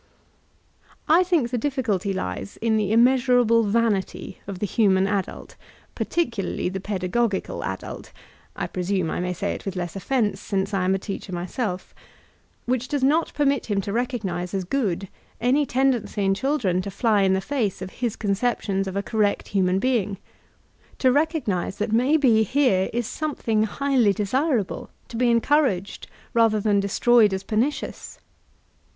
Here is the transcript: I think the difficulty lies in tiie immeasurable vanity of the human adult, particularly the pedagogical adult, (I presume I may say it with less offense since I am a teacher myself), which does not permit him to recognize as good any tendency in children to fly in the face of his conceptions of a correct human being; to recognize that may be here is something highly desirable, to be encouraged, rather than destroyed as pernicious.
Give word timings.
I 1.07 1.21
think 1.23 1.51
the 1.51 1.59
difficulty 1.59 2.11
lies 2.11 2.57
in 2.57 2.75
tiie 2.79 2.89
immeasurable 2.89 3.61
vanity 3.61 4.41
of 4.47 4.57
the 4.57 4.65
human 4.65 5.05
adult, 5.05 5.55
particularly 5.93 6.69
the 6.69 6.79
pedagogical 6.79 7.63
adult, 7.63 8.11
(I 8.55 8.65
presume 8.65 9.11
I 9.11 9.19
may 9.19 9.33
say 9.33 9.53
it 9.53 9.63
with 9.63 9.75
less 9.75 9.95
offense 9.95 10.39
since 10.41 10.73
I 10.73 10.85
am 10.85 10.95
a 10.95 10.97
teacher 10.97 11.31
myself), 11.31 11.93
which 12.65 12.87
does 12.87 13.03
not 13.03 13.31
permit 13.35 13.67
him 13.67 13.79
to 13.81 13.93
recognize 13.93 14.55
as 14.55 14.63
good 14.63 15.07
any 15.39 15.67
tendency 15.67 16.25
in 16.25 16.33
children 16.33 16.81
to 16.81 16.89
fly 16.89 17.21
in 17.21 17.33
the 17.33 17.39
face 17.39 17.79
of 17.79 17.91
his 18.01 18.15
conceptions 18.15 18.87
of 18.87 18.95
a 18.95 19.03
correct 19.03 19.49
human 19.49 19.77
being; 19.77 20.17
to 20.97 21.11
recognize 21.11 21.77
that 21.77 21.91
may 21.93 22.17
be 22.17 22.41
here 22.41 22.89
is 22.91 23.05
something 23.05 23.65
highly 23.65 24.13
desirable, 24.13 24.89
to 25.09 25.15
be 25.15 25.29
encouraged, 25.29 26.07
rather 26.33 26.59
than 26.59 26.79
destroyed 26.79 27.31
as 27.35 27.43
pernicious. 27.43 28.17